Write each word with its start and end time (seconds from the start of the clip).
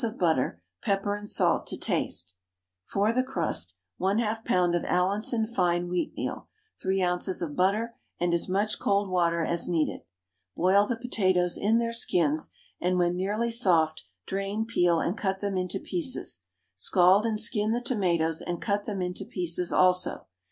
of 0.03 0.17
butter, 0.17 0.59
pepper 0.81 1.15
and 1.15 1.29
salt 1.29 1.67
to 1.67 1.77
taste. 1.77 2.35
For 2.85 3.13
the 3.13 3.21
crust, 3.21 3.75
1/2 3.99 4.43
lb. 4.43 4.75
of 4.75 4.83
Allinson 4.83 5.45
fine 5.45 5.89
wheatmeal, 5.89 6.47
3 6.81 7.03
oz. 7.03 7.39
of 7.43 7.55
butter, 7.55 7.93
and 8.19 8.33
as 8.33 8.49
much 8.49 8.79
cold 8.79 9.11
water 9.11 9.45
as 9.45 9.69
needed. 9.69 10.01
Boil 10.55 10.87
the 10.87 10.97
potatoes 10.97 11.55
in 11.55 11.77
their 11.77 11.93
skins, 11.93 12.49
and 12.79 12.97
when 12.97 13.15
nearly 13.15 13.51
soft 13.51 14.03
drain, 14.25 14.65
peel, 14.65 14.99
and 14.99 15.15
cut 15.19 15.39
them 15.39 15.55
into 15.55 15.77
pieces, 15.79 16.45
scald 16.75 17.23
and 17.23 17.39
skin 17.39 17.69
the 17.71 17.79
tomatoes 17.79 18.41
and 18.41 18.59
cut 18.59 18.85
them 18.87 19.03
into 19.03 19.23
pieces 19.23 19.71
also. 19.71 20.25